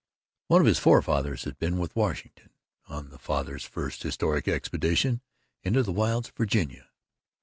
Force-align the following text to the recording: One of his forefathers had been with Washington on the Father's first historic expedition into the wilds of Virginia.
One 0.47 0.61
of 0.61 0.65
his 0.65 0.79
forefathers 0.79 1.43
had 1.43 1.59
been 1.59 1.77
with 1.77 1.95
Washington 1.95 2.49
on 2.87 3.09
the 3.11 3.19
Father's 3.19 3.65
first 3.65 4.01
historic 4.01 4.47
expedition 4.47 5.21
into 5.61 5.83
the 5.83 5.93
wilds 5.93 6.29
of 6.29 6.35
Virginia. 6.35 6.89